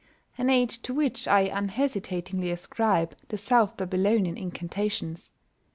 an 0.35 0.49
age 0.49 0.81
to 0.81 0.95
which 0.95 1.27
I 1.27 1.41
unhesitatingly 1.41 2.49
ascribe 2.49 3.15
the 3.27 3.37
South 3.37 3.77
Babylonian 3.77 4.35
incantations."... 4.35 5.29